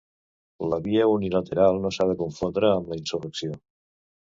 [0.71, 3.63] La via unilateral no s’ha de confondre amb la insurrecció.